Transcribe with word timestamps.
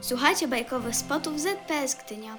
Słuchajcie 0.00 0.48
bajkowych 0.48 0.96
spotów 0.96 1.40
ZPS 1.40 2.04
Gdynia. 2.04 2.38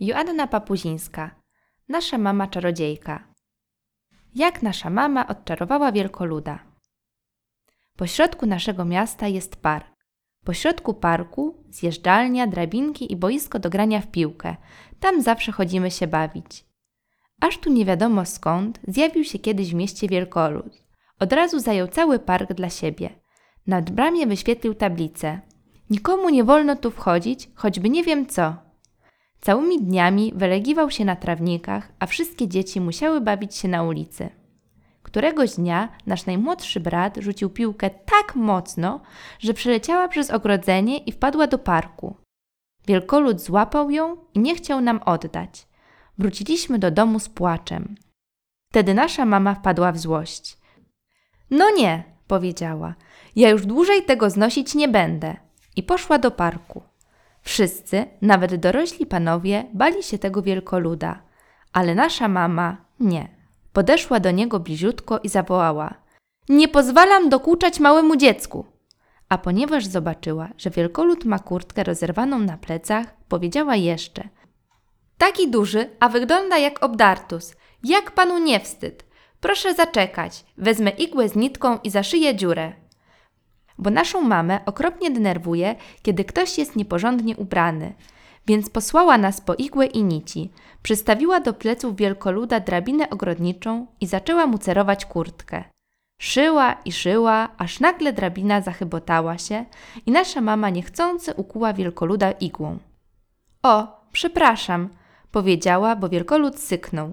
Joanna 0.00 0.46
Papuzińska, 0.46 1.30
nasza 1.88 2.18
mama 2.18 2.46
czarodziejka. 2.46 3.28
Jak 4.34 4.62
nasza 4.62 4.90
mama 4.90 5.28
odczarowała 5.28 5.92
wielkoluda. 5.92 6.58
Po 7.96 8.06
środku 8.06 8.46
naszego 8.46 8.84
miasta 8.84 9.28
jest 9.28 9.56
park. 9.56 9.86
Po 10.44 10.54
środku 10.54 10.94
parku 10.94 11.64
zjeżdżalnia, 11.70 12.46
drabinki 12.46 13.12
i 13.12 13.16
boisko 13.16 13.58
do 13.58 13.70
grania 13.70 14.00
w 14.00 14.06
piłkę. 14.06 14.56
Tam 15.00 15.22
zawsze 15.22 15.52
chodzimy 15.52 15.90
się 15.90 16.06
bawić. 16.06 16.64
Aż 17.40 17.58
tu 17.58 17.72
nie 17.72 17.84
wiadomo 17.84 18.24
skąd 18.24 18.80
zjawił 18.88 19.24
się 19.24 19.38
kiedyś 19.38 19.70
w 19.70 19.74
mieście 19.74 20.08
wielkolud. 20.08 20.87
Od 21.18 21.32
razu 21.32 21.60
zajął 21.60 21.88
cały 21.88 22.18
park 22.18 22.52
dla 22.52 22.70
siebie. 22.70 23.10
Nad 23.66 23.90
bramie 23.90 24.26
wyświetlił 24.26 24.74
tablicę. 24.74 25.40
Nikomu 25.90 26.28
nie 26.28 26.44
wolno 26.44 26.76
tu 26.76 26.90
wchodzić, 26.90 27.50
choćby 27.54 27.90
nie 27.90 28.04
wiem 28.04 28.26
co. 28.26 28.56
Całymi 29.40 29.82
dniami 29.82 30.32
wylegiwał 30.36 30.90
się 30.90 31.04
na 31.04 31.16
trawnikach, 31.16 31.92
a 31.98 32.06
wszystkie 32.06 32.48
dzieci 32.48 32.80
musiały 32.80 33.20
bawić 33.20 33.54
się 33.54 33.68
na 33.68 33.82
ulicy. 33.82 34.28
Któregoś 35.02 35.54
dnia 35.54 35.88
nasz 36.06 36.26
najmłodszy 36.26 36.80
brat 36.80 37.16
rzucił 37.16 37.50
piłkę 37.50 37.90
tak 37.90 38.36
mocno, 38.36 39.00
że 39.38 39.54
przeleciała 39.54 40.08
przez 40.08 40.30
ogrodzenie 40.30 40.98
i 40.98 41.12
wpadła 41.12 41.46
do 41.46 41.58
parku. 41.58 42.16
Wielkolud 42.86 43.40
złapał 43.40 43.90
ją 43.90 44.16
i 44.34 44.38
nie 44.38 44.54
chciał 44.54 44.80
nam 44.80 45.00
oddać. 45.04 45.68
Wróciliśmy 46.18 46.78
do 46.78 46.90
domu 46.90 47.18
z 47.18 47.28
płaczem. 47.28 47.94
Wtedy 48.72 48.94
nasza 48.94 49.24
mama 49.24 49.54
wpadła 49.54 49.92
w 49.92 49.98
złość. 49.98 50.57
No 51.50 51.70
nie, 51.76 52.04
powiedziała, 52.26 52.94
ja 53.36 53.50
już 53.50 53.66
dłużej 53.66 54.02
tego 54.02 54.30
znosić 54.30 54.74
nie 54.74 54.88
będę. 54.88 55.36
I 55.76 55.82
poszła 55.82 56.18
do 56.18 56.30
parku. 56.30 56.82
Wszyscy, 57.42 58.06
nawet 58.22 58.54
dorośli 58.54 59.06
panowie, 59.06 59.64
bali 59.74 60.02
się 60.02 60.18
tego 60.18 60.42
wielkoluda, 60.42 61.22
ale 61.72 61.94
nasza 61.94 62.28
mama 62.28 62.76
nie. 63.00 63.28
Podeszła 63.72 64.20
do 64.20 64.30
niego 64.30 64.60
bliziutko 64.60 65.18
i 65.18 65.28
zawołała: 65.28 65.94
Nie 66.48 66.68
pozwalam 66.68 67.28
dokuczać 67.28 67.80
małemu 67.80 68.16
dziecku! 68.16 68.66
A 69.28 69.38
ponieważ 69.38 69.86
zobaczyła, 69.86 70.48
że 70.58 70.70
wielkolud 70.70 71.24
ma 71.24 71.38
kurtkę 71.38 71.84
rozerwaną 71.84 72.38
na 72.38 72.58
plecach, 72.58 73.06
powiedziała 73.28 73.76
jeszcze: 73.76 74.28
Taki 75.18 75.50
duży, 75.50 75.90
a 76.00 76.08
wygląda 76.08 76.58
jak 76.58 76.82
obdartus. 76.82 77.54
Jak 77.84 78.10
panu 78.10 78.38
nie 78.38 78.60
wstyd? 78.60 79.04
Proszę 79.40 79.74
zaczekać, 79.74 80.44
wezmę 80.56 80.90
igłę 80.90 81.28
z 81.28 81.36
nitką 81.36 81.78
i 81.84 81.90
zaszyję 81.90 82.36
dziurę 82.36 82.72
bo 83.78 83.90
naszą 83.90 84.22
mamę 84.22 84.60
okropnie 84.66 85.10
denerwuje, 85.10 85.74
kiedy 86.02 86.24
ktoś 86.24 86.58
jest 86.58 86.76
nieporządnie 86.76 87.36
ubrany. 87.36 87.94
Więc 88.46 88.70
posłała 88.70 89.18
nas 89.18 89.40
po 89.40 89.54
igłę 89.54 89.86
i 89.86 90.04
nici, 90.04 90.50
przystawiła 90.82 91.40
do 91.40 91.52
pleców 91.52 91.96
wielkoluda 91.96 92.60
drabinę 92.60 93.10
ogrodniczą 93.10 93.86
i 94.00 94.06
zaczęła 94.06 94.46
mu 94.46 94.58
cerować 94.58 95.06
kurtkę. 95.06 95.64
Szyła 96.20 96.76
i 96.84 96.92
szyła, 96.92 97.48
aż 97.58 97.80
nagle 97.80 98.12
drabina 98.12 98.60
zachybotała 98.60 99.38
się 99.38 99.64
i 100.06 100.10
nasza 100.10 100.40
mama 100.40 100.70
niechcący 100.70 101.34
ukuła 101.34 101.72
wielkoluda 101.72 102.30
igłą. 102.30 102.78
O, 103.62 104.00
przepraszam, 104.12 104.88
powiedziała, 105.30 105.96
bo 105.96 106.08
wielkolud 106.08 106.60
syknął. 106.60 107.12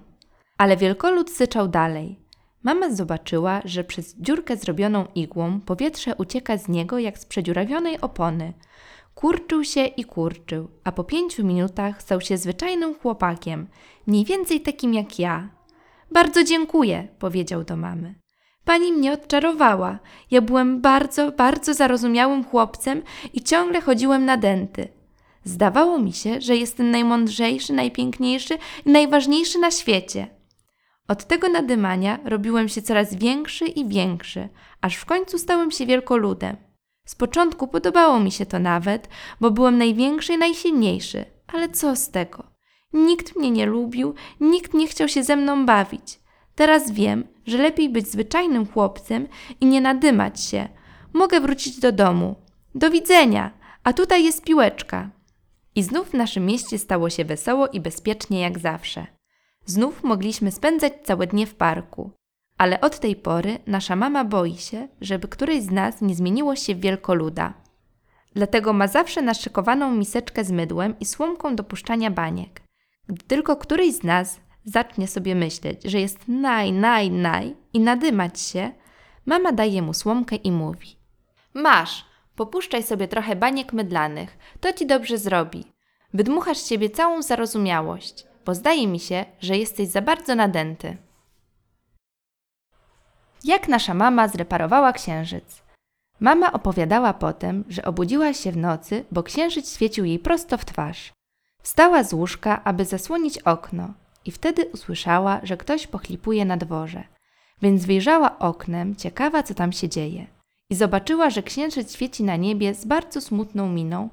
Ale 0.57 0.77
wielkolud 0.77 1.31
syczał 1.31 1.67
dalej. 1.67 2.19
Mama 2.63 2.89
zobaczyła, 2.89 3.61
że 3.65 3.83
przez 3.83 4.15
dziurkę 4.19 4.57
zrobioną 4.57 5.05
igłą 5.15 5.59
powietrze 5.59 6.15
ucieka 6.15 6.57
z 6.57 6.67
niego 6.67 6.99
jak 6.99 7.17
z 7.17 7.25
przedziurawionej 7.25 8.01
opony. 8.01 8.53
Kurczył 9.15 9.63
się 9.63 9.85
i 9.85 10.03
kurczył, 10.03 10.67
a 10.83 10.91
po 10.91 11.03
pięciu 11.03 11.45
minutach 11.45 12.01
stał 12.01 12.21
się 12.21 12.37
zwyczajnym 12.37 12.95
chłopakiem, 12.95 13.67
mniej 14.07 14.25
więcej 14.25 14.61
takim 14.61 14.93
jak 14.93 15.19
ja. 15.19 15.49
Bardzo 16.11 16.43
dziękuję, 16.43 17.07
powiedział 17.19 17.63
do 17.63 17.75
mamy. 17.75 18.15
Pani 18.65 18.91
mnie 18.91 19.11
odczarowała. 19.11 19.99
Ja 20.31 20.41
byłem 20.41 20.81
bardzo, 20.81 21.31
bardzo 21.31 21.73
zarozumiałym 21.73 22.43
chłopcem 22.43 23.01
i 23.33 23.43
ciągle 23.43 23.81
chodziłem 23.81 24.25
na 24.25 24.37
denty. 24.37 24.87
Zdawało 25.43 25.99
mi 25.99 26.13
się, 26.13 26.41
że 26.41 26.55
jestem 26.55 26.91
najmądrzejszy, 26.91 27.73
najpiękniejszy 27.73 28.57
i 28.85 28.89
najważniejszy 28.89 29.59
na 29.59 29.71
świecie. 29.71 30.27
Od 31.07 31.25
tego 31.25 31.49
nadymania 31.49 32.19
robiłem 32.25 32.69
się 32.69 32.81
coraz 32.81 33.15
większy 33.15 33.65
i 33.65 33.87
większy, 33.87 34.49
aż 34.81 34.95
w 34.95 35.05
końcu 35.05 35.39
stałem 35.39 35.71
się 35.71 35.85
wielkoludem. 35.85 36.57
Z 37.05 37.15
początku 37.15 37.67
podobało 37.67 38.19
mi 38.19 38.31
się 38.31 38.45
to 38.45 38.59
nawet, 38.59 39.09
bo 39.41 39.51
byłem 39.51 39.77
największy 39.77 40.33
i 40.33 40.37
najsilniejszy, 40.37 41.25
ale 41.47 41.69
co 41.69 41.95
z 41.95 42.09
tego? 42.09 42.43
Nikt 42.93 43.35
mnie 43.35 43.51
nie 43.51 43.65
lubił, 43.65 44.13
nikt 44.39 44.73
nie 44.73 44.87
chciał 44.87 45.07
się 45.07 45.23
ze 45.23 45.35
mną 45.35 45.65
bawić. 45.65 46.19
Teraz 46.55 46.91
wiem, 46.91 47.27
że 47.47 47.57
lepiej 47.57 47.89
być 47.89 48.07
zwyczajnym 48.07 48.67
chłopcem 48.67 49.27
i 49.61 49.65
nie 49.65 49.81
nadymać 49.81 50.41
się. 50.41 50.69
Mogę 51.13 51.41
wrócić 51.41 51.79
do 51.79 51.91
domu. 51.91 52.35
Do 52.75 52.91
widzenia, 52.91 53.51
a 53.83 53.93
tutaj 53.93 54.23
jest 54.23 54.43
piłeczka. 54.43 55.09
I 55.75 55.83
znów 55.83 56.09
w 56.09 56.13
naszym 56.13 56.45
mieście 56.45 56.79
stało 56.79 57.09
się 57.09 57.25
wesoło 57.25 57.67
i 57.67 57.79
bezpiecznie 57.79 58.41
jak 58.41 58.59
zawsze. 58.59 59.14
Znów 59.65 60.03
mogliśmy 60.03 60.51
spędzać 60.51 60.93
całe 61.03 61.27
dnie 61.27 61.47
w 61.47 61.55
parku. 61.55 62.11
Ale 62.57 62.81
od 62.81 62.99
tej 62.99 63.15
pory 63.15 63.59
nasza 63.67 63.95
mama 63.95 64.25
boi 64.25 64.57
się, 64.57 64.87
żeby 65.01 65.27
któryś 65.27 65.61
z 65.61 65.71
nas 65.71 66.01
nie 66.01 66.15
zmieniło 66.15 66.55
się 66.55 66.75
w 66.75 66.79
wielkoluda. 66.79 67.53
Dlatego 68.35 68.73
ma 68.73 68.87
zawsze 68.87 69.21
naszykowaną 69.21 69.91
miseczkę 69.91 70.43
z 70.43 70.51
mydłem 70.51 70.99
i 70.99 71.05
słomką 71.05 71.55
do 71.55 71.63
puszczania 71.63 72.11
baniek. 72.11 72.61
Gdy 73.07 73.23
tylko 73.23 73.55
któryś 73.55 73.93
z 73.93 74.03
nas 74.03 74.39
zacznie 74.65 75.07
sobie 75.07 75.35
myśleć, 75.35 75.83
że 75.83 75.99
jest 75.99 76.19
naj, 76.27 76.71
naj, 76.71 77.11
naj 77.11 77.55
i 77.73 77.79
nadymać 77.79 78.41
się, 78.41 78.71
mama 79.25 79.51
daje 79.51 79.81
mu 79.81 79.93
słomkę 79.93 80.35
i 80.35 80.51
mówi: 80.51 80.95
Masz, 81.53 82.05
popuszczaj 82.35 82.83
sobie 82.83 83.07
trochę 83.07 83.35
baniek 83.35 83.73
mydlanych, 83.73 84.37
to 84.59 84.73
ci 84.73 84.85
dobrze 84.85 85.17
zrobi. 85.17 85.63
Wydmuchasz 86.13 86.57
z 86.57 86.67
siebie 86.67 86.89
całą 86.89 87.21
zarozumiałość 87.21 88.25
bo 88.45 88.55
zdaje 88.55 88.87
mi 88.87 88.99
się, 88.99 89.25
że 89.41 89.57
jesteś 89.57 89.87
za 89.87 90.01
bardzo 90.01 90.35
nadęty. 90.35 90.97
Jak 93.43 93.67
nasza 93.67 93.93
mama 93.93 94.27
zreparowała 94.27 94.93
księżyc? 94.93 95.63
Mama 96.19 96.53
opowiadała 96.53 97.13
potem, 97.13 97.63
że 97.69 97.85
obudziła 97.85 98.33
się 98.33 98.51
w 98.51 98.57
nocy, 98.57 99.05
bo 99.11 99.23
księżyc 99.23 99.73
świecił 99.73 100.05
jej 100.05 100.19
prosto 100.19 100.57
w 100.57 100.65
twarz. 100.65 101.13
Wstała 101.61 102.03
z 102.03 102.13
łóżka, 102.13 102.63
aby 102.63 102.85
zasłonić 102.85 103.37
okno 103.37 103.93
i 104.25 104.31
wtedy 104.31 104.65
usłyszała, 104.73 105.39
że 105.43 105.57
ktoś 105.57 105.87
pochlipuje 105.87 106.45
na 106.45 106.57
dworze. 106.57 107.03
Więc 107.61 107.85
wyjrzała 107.85 108.39
oknem, 108.39 108.95
ciekawa 108.95 109.43
co 109.43 109.53
tam 109.53 109.71
się 109.71 109.89
dzieje. 109.89 110.27
I 110.69 110.75
zobaczyła, 110.75 111.29
że 111.29 111.43
księżyc 111.43 111.93
świeci 111.93 112.23
na 112.23 112.35
niebie 112.35 112.73
z 112.73 112.85
bardzo 112.85 113.21
smutną 113.21 113.69
miną, 113.69 114.09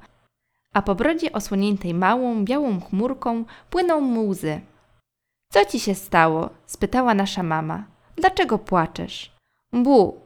a 0.73 0.81
po 0.81 0.95
brodzie 0.95 1.31
osłoniętej 1.31 1.93
małą, 1.93 2.45
białą 2.45 2.81
chmurką 2.81 3.45
płyną 3.69 4.01
mu 4.01 4.27
łzy. 4.27 4.61
Co 5.53 5.65
ci 5.65 5.79
się 5.79 5.95
stało? 5.95 6.49
spytała 6.65 7.13
nasza 7.13 7.43
mama. 7.43 7.83
Dlaczego 8.15 8.57
płaczesz? 8.57 9.31
Bu! 9.73 10.21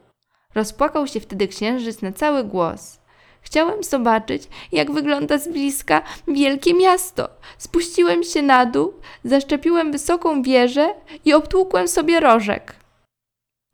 Rozpłakał 0.54 1.06
się 1.06 1.20
wtedy 1.20 1.48
księżyc 1.48 2.02
na 2.02 2.12
cały 2.12 2.44
głos. 2.44 2.98
Chciałem 3.40 3.82
zobaczyć, 3.82 4.42
jak 4.72 4.90
wygląda 4.90 5.38
z 5.38 5.48
bliska 5.48 6.02
wielkie 6.28 6.74
miasto. 6.74 7.28
Spuściłem 7.58 8.22
się 8.24 8.42
na 8.42 8.66
dół, 8.66 8.94
zaszczepiłem 9.24 9.92
wysoką 9.92 10.42
wieżę 10.42 10.94
i 11.24 11.34
obtłukłem 11.34 11.88
sobie 11.88 12.20
rożek. 12.20 12.76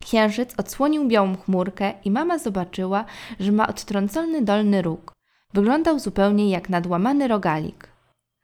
Księżyc 0.03 0.53
odsłonił 0.57 1.07
białą 1.07 1.37
chmurkę 1.37 1.93
i 2.05 2.11
mama 2.11 2.37
zobaczyła, 2.37 3.05
że 3.39 3.51
ma 3.51 3.67
odtrącony 3.67 4.41
dolny 4.41 4.81
róg. 4.81 5.14
Wyglądał 5.55 5.99
zupełnie 5.99 6.49
jak 6.49 6.69
nadłamany 6.69 7.27
rogalik. 7.27 7.87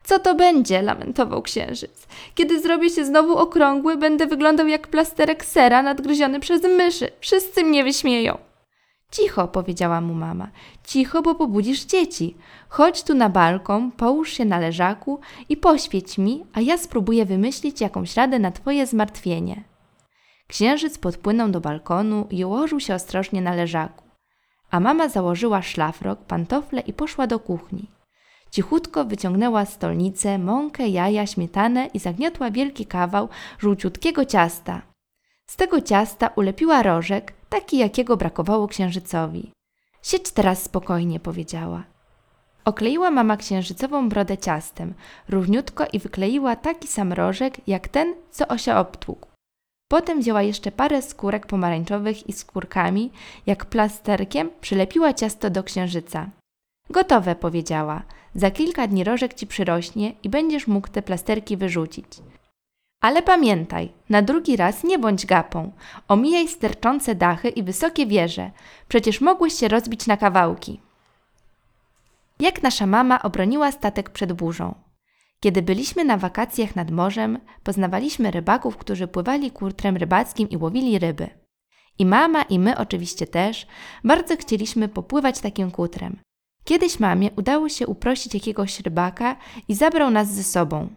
Co 0.03 0.19
to 0.19 0.35
będzie? 0.35 0.81
lamentował 0.81 1.41
księżyc. 1.41 2.07
Kiedy 2.35 2.61
zrobię 2.61 2.89
się 2.89 3.05
znowu 3.05 3.37
okrągły, 3.37 3.97
będę 3.97 4.27
wyglądał 4.27 4.67
jak 4.67 4.87
plasterek 4.87 5.45
sera 5.45 5.83
nadgryziony 5.83 6.39
przez 6.39 6.63
myszy. 6.63 7.09
Wszyscy 7.19 7.63
mnie 7.63 7.83
wyśmieją. 7.83 8.37
Cicho, 9.11 9.47
powiedziała 9.47 10.01
mu 10.01 10.13
mama. 10.13 10.47
Cicho, 10.87 11.21
bo 11.21 11.35
pobudzisz 11.35 11.85
dzieci. 11.85 12.35
Chodź 12.69 13.03
tu 13.03 13.13
na 13.13 13.29
balkon, 13.29 13.91
połóż 13.91 14.33
się 14.33 14.45
na 14.45 14.59
leżaku 14.59 15.19
i 15.49 15.57
poświeć 15.57 16.17
mi, 16.17 16.45
a 16.53 16.61
ja 16.61 16.77
spróbuję 16.77 17.25
wymyślić 17.25 17.81
jakąś 17.81 18.15
radę 18.15 18.39
na 18.39 18.51
twoje 18.51 18.87
zmartwienie. 18.87 19.63
Księżyc 20.47 20.97
podpłynął 20.97 21.49
do 21.49 21.61
balkonu 21.61 22.27
i 22.29 22.45
ułożył 22.45 22.79
się 22.79 22.95
ostrożnie 22.95 23.41
na 23.41 23.55
leżaku 23.55 24.00
a 24.71 24.79
mama 24.79 25.09
założyła 25.09 25.61
szlafrok, 25.61 26.19
pantofle 26.19 26.81
i 26.81 26.93
poszła 26.93 27.27
do 27.27 27.39
kuchni. 27.39 27.89
Cichutko 28.51 29.05
wyciągnęła 29.05 29.65
stolnicę, 29.65 30.37
mąkę, 30.37 30.87
jaja, 30.87 31.27
śmietanę 31.27 31.87
i 31.93 31.99
zagniotła 31.99 32.51
wielki 32.51 32.85
kawał 32.85 33.29
żółciutkiego 33.59 34.25
ciasta. 34.25 34.81
Z 35.47 35.55
tego 35.55 35.81
ciasta 35.81 36.29
ulepiła 36.35 36.83
rożek, 36.83 37.33
taki 37.49 37.77
jakiego 37.77 38.17
brakowało 38.17 38.67
księżycowi. 38.67 39.51
Siedź 40.03 40.31
teraz 40.31 40.63
spokojnie, 40.63 41.19
powiedziała. 41.19 41.83
Okleiła 42.65 43.11
mama 43.11 43.37
księżycową 43.37 44.09
brodę 44.09 44.37
ciastem, 44.37 44.93
równiutko 45.29 45.85
i 45.93 45.99
wykleiła 45.99 46.55
taki 46.55 46.87
sam 46.87 47.13
rożek, 47.13 47.67
jak 47.67 47.87
ten, 47.87 48.15
co 48.31 48.47
Osia 48.47 48.79
obtłukł. 48.79 49.30
Potem 49.91 50.21
wzięła 50.21 50.41
jeszcze 50.41 50.71
parę 50.71 51.01
skórek 51.01 51.45
pomarańczowych 51.45 52.29
i 52.29 52.33
skórkami, 52.33 53.11
jak 53.45 53.65
plasterkiem 53.65 54.49
przylepiła 54.61 55.13
ciasto 55.13 55.49
do 55.49 55.63
księżyca. 55.63 56.29
Gotowe, 56.89 57.35
powiedziała. 57.35 58.03
Za 58.35 58.51
kilka 58.51 58.87
dni 58.87 59.03
rożek 59.03 59.33
ci 59.33 59.47
przyrośnie 59.47 60.13
i 60.23 60.29
będziesz 60.29 60.67
mógł 60.67 60.87
te 60.87 61.01
plasterki 61.01 61.57
wyrzucić. 61.57 62.05
Ale 63.01 63.21
pamiętaj, 63.21 63.91
na 64.09 64.21
drugi 64.21 64.57
raz 64.57 64.83
nie 64.83 64.99
bądź 64.99 65.25
gapą. 65.25 65.71
Omijaj 66.07 66.47
sterczące 66.47 67.15
dachy 67.15 67.49
i 67.49 67.63
wysokie 67.63 68.05
wieże. 68.05 68.51
Przecież 68.87 69.21
mogłeś 69.21 69.53
się 69.53 69.67
rozbić 69.67 70.07
na 70.07 70.17
kawałki. 70.17 70.79
Jak 72.39 72.63
nasza 72.63 72.85
mama 72.85 73.23
obroniła 73.23 73.71
statek 73.71 74.09
przed 74.09 74.33
burzą. 74.33 74.75
Kiedy 75.43 75.61
byliśmy 75.61 76.05
na 76.05 76.17
wakacjach 76.17 76.75
nad 76.75 76.91
morzem, 76.91 77.39
poznawaliśmy 77.63 78.31
rybaków, 78.31 78.77
którzy 78.77 79.07
pływali 79.07 79.51
kurtrem 79.51 79.97
rybackim 79.97 80.49
i 80.49 80.57
łowili 80.57 80.99
ryby. 80.99 81.29
I 81.99 82.05
mama, 82.05 82.41
i 82.41 82.59
my 82.59 82.77
oczywiście 82.77 83.27
też 83.27 83.67
bardzo 84.03 84.37
chcieliśmy 84.37 84.87
popływać 84.87 85.39
takim 85.39 85.71
kutrem. 85.71 86.19
Kiedyś 86.63 86.99
mamie 86.99 87.29
udało 87.37 87.69
się 87.69 87.87
uprosić 87.87 88.33
jakiegoś 88.33 88.79
rybaka 88.79 89.35
i 89.67 89.75
zabrał 89.75 90.11
nas 90.11 90.33
ze 90.33 90.43
sobą. 90.43 90.89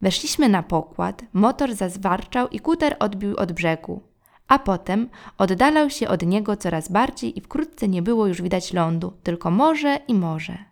Weszliśmy 0.00 0.48
na 0.48 0.62
pokład, 0.62 1.24
motor 1.32 1.74
zazwarczał 1.74 2.48
i 2.48 2.60
kuter 2.60 2.96
odbił 3.00 3.36
od 3.36 3.52
brzegu. 3.52 4.00
A 4.48 4.58
potem 4.58 5.08
oddalał 5.38 5.90
się 5.90 6.08
od 6.08 6.22
niego 6.22 6.56
coraz 6.56 6.88
bardziej 6.88 7.38
i 7.38 7.40
wkrótce 7.40 7.88
nie 7.88 8.02
było 8.02 8.26
już 8.26 8.42
widać 8.42 8.72
lądu, 8.72 9.12
tylko 9.22 9.50
morze 9.50 9.98
i 10.08 10.14
morze. 10.14 10.67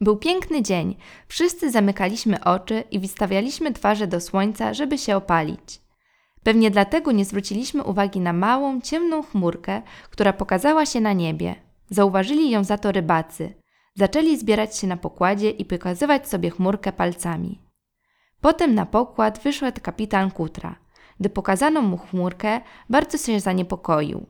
Był 0.00 0.16
piękny 0.16 0.62
dzień, 0.62 0.96
wszyscy 1.28 1.70
zamykaliśmy 1.70 2.44
oczy 2.44 2.84
i 2.90 2.98
wystawialiśmy 2.98 3.72
twarze 3.72 4.06
do 4.06 4.20
słońca, 4.20 4.74
żeby 4.74 4.98
się 4.98 5.16
opalić. 5.16 5.80
Pewnie 6.42 6.70
dlatego 6.70 7.12
nie 7.12 7.24
zwróciliśmy 7.24 7.84
uwagi 7.84 8.20
na 8.20 8.32
małą, 8.32 8.80
ciemną 8.80 9.22
chmurkę, 9.22 9.82
która 10.10 10.32
pokazała 10.32 10.86
się 10.86 11.00
na 11.00 11.12
niebie. 11.12 11.54
Zauważyli 11.90 12.50
ją 12.50 12.64
za 12.64 12.78
to 12.78 12.92
rybacy. 12.92 13.54
Zaczęli 13.94 14.38
zbierać 14.38 14.78
się 14.78 14.86
na 14.86 14.96
pokładzie 14.96 15.50
i 15.50 15.64
pokazywać 15.64 16.28
sobie 16.28 16.50
chmurkę 16.50 16.92
palcami. 16.92 17.62
Potem 18.40 18.74
na 18.74 18.86
pokład 18.86 19.38
wyszedł 19.42 19.80
kapitan 19.82 20.30
Kutra. 20.30 20.76
Gdy 21.20 21.30
pokazano 21.30 21.82
mu 21.82 21.96
chmurkę, 21.96 22.60
bardzo 22.90 23.18
się 23.18 23.40
zaniepokoił. 23.40 24.26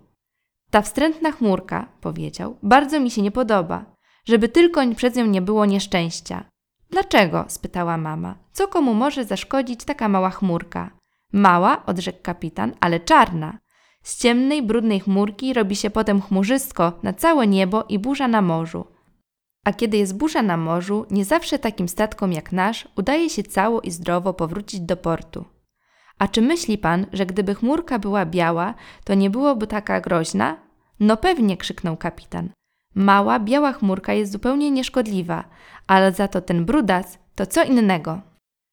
Ta 0.70 0.82
wstrętna 0.82 1.32
chmurka, 1.32 1.88
powiedział, 2.00 2.56
bardzo 2.62 3.00
mi 3.00 3.10
się 3.10 3.22
nie 3.22 3.30
podoba, 3.30 3.84
żeby 4.30 4.48
tylko 4.48 4.80
przez 4.96 5.14
nią 5.14 5.26
nie 5.26 5.42
było 5.42 5.66
nieszczęścia. 5.66 6.44
Dlaczego? 6.90 7.44
spytała 7.48 7.96
mama. 7.96 8.34
Co 8.52 8.68
komu 8.68 8.94
może 8.94 9.24
zaszkodzić 9.24 9.84
taka 9.84 10.08
mała 10.08 10.30
chmurka? 10.30 10.90
Mała, 11.32 11.86
odrzekł 11.86 12.18
kapitan, 12.22 12.72
ale 12.80 13.00
czarna. 13.00 13.58
Z 14.02 14.18
ciemnej, 14.18 14.62
brudnej 14.62 15.00
chmurki 15.00 15.54
robi 15.54 15.76
się 15.76 15.90
potem 15.90 16.20
chmurzysko 16.20 16.92
na 17.02 17.12
całe 17.12 17.46
niebo 17.46 17.84
i 17.88 17.98
burza 17.98 18.28
na 18.28 18.42
morzu. 18.42 18.86
A 19.64 19.72
kiedy 19.72 19.96
jest 19.96 20.16
burza 20.16 20.42
na 20.42 20.56
morzu, 20.56 21.06
nie 21.10 21.24
zawsze 21.24 21.58
takim 21.58 21.88
statkom 21.88 22.32
jak 22.32 22.52
nasz 22.52 22.88
udaje 22.96 23.30
się 23.30 23.42
cało 23.42 23.80
i 23.80 23.90
zdrowo 23.90 24.34
powrócić 24.34 24.80
do 24.80 24.96
portu. 24.96 25.44
A 26.18 26.28
czy 26.28 26.42
myśli 26.42 26.78
pan, 26.78 27.06
że 27.12 27.26
gdyby 27.26 27.54
chmurka 27.54 27.98
była 27.98 28.26
biała, 28.26 28.74
to 29.04 29.14
nie 29.14 29.30
byłoby 29.30 29.66
taka 29.66 30.00
groźna? 30.00 30.56
No 31.00 31.16
pewnie, 31.16 31.56
krzyknął 31.56 31.96
kapitan. 31.96 32.50
Mała, 32.94 33.38
biała 33.38 33.72
chmurka 33.72 34.12
jest 34.12 34.32
zupełnie 34.32 34.70
nieszkodliwa, 34.70 35.44
ale 35.86 36.12
za 36.12 36.28
to 36.28 36.40
ten 36.40 36.64
brudas 36.64 37.18
to 37.34 37.46
co 37.46 37.64
innego. 37.64 38.20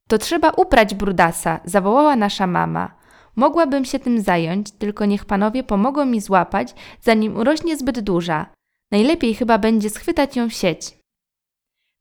To 0.08 0.18
trzeba 0.18 0.50
uprać 0.50 0.96
brudasa, 0.96 1.60
zawołała 1.66 2.16
nasza 2.16 2.48
mama. 2.48 2.98
Mogłabym 3.36 3.86
się 3.86 4.00
tym 4.00 4.22
zająć, 4.22 4.72
tylko 4.72 5.06
niech 5.06 5.26
panowie 5.26 5.64
pomogą 5.64 6.06
mi 6.06 6.22
złapać, 6.22 6.76
zanim 7.02 7.38
urośnie 7.38 7.78
zbyt 7.78 8.00
duża. 8.00 8.46
Najlepiej 8.92 9.36
chyba 9.36 9.58
będzie 9.58 9.90
schwytać 9.90 10.36
ją 10.36 10.50
w 10.50 10.54
sieć. 10.54 10.98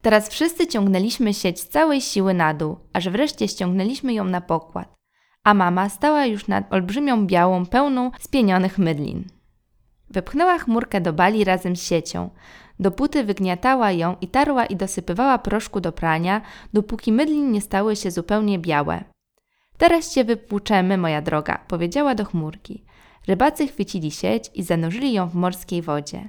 Teraz 0.02 0.28
wszyscy 0.28 0.66
ciągnęliśmy 0.66 1.34
sieć 1.34 1.60
z 1.60 1.68
całej 1.68 2.00
siły 2.00 2.34
na 2.34 2.54
dół, 2.54 2.76
aż 2.92 3.08
wreszcie 3.08 3.48
ściągnęliśmy 3.48 4.14
ją 4.14 4.24
na 4.24 4.40
pokład, 4.40 4.94
a 5.44 5.54
mama 5.54 5.88
stała 5.88 6.26
już 6.26 6.48
nad 6.48 6.72
olbrzymią 6.72 7.26
białą, 7.26 7.66
pełną 7.66 8.10
spienionych 8.18 8.78
mydlin. 8.78 9.35
Wepchnęła 10.10 10.58
chmurkę 10.58 11.00
do 11.00 11.12
bali 11.12 11.44
razem 11.44 11.76
z 11.76 11.82
siecią. 11.82 12.30
Dopóty 12.80 13.24
wygniatała 13.24 13.92
ją 13.92 14.16
i 14.20 14.28
tarła 14.28 14.66
i 14.66 14.76
dosypywała 14.76 15.38
proszku 15.38 15.80
do 15.80 15.92
prania, 15.92 16.40
dopóki 16.72 17.12
mydlin 17.12 17.52
nie 17.52 17.60
stały 17.60 17.96
się 17.96 18.10
zupełnie 18.10 18.58
białe. 18.58 19.04
Teraz 19.78 20.14
cię 20.14 20.24
wypłuczemy, 20.24 20.98
moja 20.98 21.22
droga, 21.22 21.58
powiedziała 21.68 22.14
do 22.14 22.24
chmurki. 22.24 22.84
Rybacy 23.28 23.68
chwycili 23.68 24.10
sieć 24.10 24.50
i 24.54 24.62
zanurzyli 24.62 25.12
ją 25.12 25.28
w 25.28 25.34
morskiej 25.34 25.82
wodzie. 25.82 26.28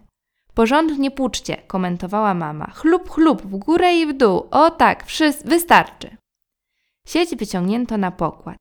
Porządnie 0.53 1.11
płuczcie, 1.11 1.57
komentowała 1.67 2.33
mama. 2.33 2.71
Chlub, 2.75 3.09
chlub, 3.09 3.41
w 3.41 3.55
górę 3.55 3.95
i 3.95 4.05
w 4.05 4.13
dół. 4.13 4.47
O 4.51 4.71
tak, 4.71 5.05
wszyscy, 5.05 5.47
wystarczy. 5.47 6.17
Sieć 7.07 7.35
wyciągnięto 7.35 7.97
na 7.97 8.11
pokład. 8.11 8.57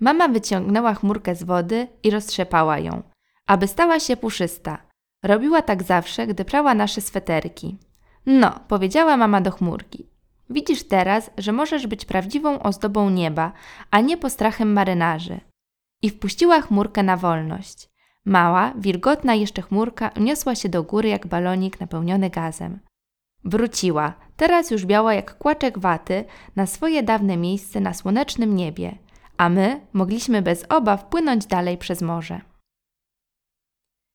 Mama 0.00 0.28
wyciągnęła 0.28 0.94
chmurkę 0.94 1.34
z 1.34 1.42
wody 1.42 1.88
i 2.02 2.10
roztrzepała 2.10 2.78
ją, 2.78 3.02
aby 3.46 3.68
stała 3.68 4.00
się 4.00 4.16
puszysta. 4.16 4.78
Robiła 5.22 5.62
tak 5.62 5.82
zawsze, 5.82 6.26
gdy 6.26 6.44
prała 6.44 6.74
nasze 6.74 7.00
sweterki. 7.00 7.78
No, 8.26 8.60
powiedziała 8.68 9.16
mama 9.16 9.40
do 9.40 9.50
chmurki. 9.50 10.06
Widzisz 10.50 10.82
teraz, 10.82 11.30
że 11.38 11.52
możesz 11.52 11.86
być 11.86 12.04
prawdziwą 12.04 12.62
ozdobą 12.62 13.10
nieba, 13.10 13.52
a 13.90 14.00
nie 14.00 14.16
postrachem 14.16 14.72
marynarzy. 14.72 15.40
I 16.02 16.10
wpuściła 16.10 16.60
chmurkę 16.60 17.02
na 17.02 17.16
wolność. 17.16 17.88
Mała, 18.24 18.72
wilgotna 18.78 19.34
jeszcze 19.34 19.62
chmurka 19.62 20.10
uniosła 20.16 20.54
się 20.54 20.68
do 20.68 20.82
góry 20.82 21.08
jak 21.08 21.26
balonik 21.26 21.80
napełniony 21.80 22.30
gazem. 22.30 22.80
Wróciła, 23.44 24.12
teraz 24.36 24.70
już 24.70 24.86
biała 24.86 25.14
jak 25.14 25.38
kłaczek 25.38 25.78
waty, 25.78 26.24
na 26.56 26.66
swoje 26.66 27.02
dawne 27.02 27.36
miejsce 27.36 27.80
na 27.80 27.94
słonecznym 27.94 28.56
niebie, 28.56 28.98
a 29.36 29.48
my 29.48 29.80
mogliśmy 29.92 30.42
bez 30.42 30.64
obaw 30.68 31.04
płynąć 31.04 31.46
dalej 31.46 31.78
przez 31.78 32.02
morze. 32.02 32.40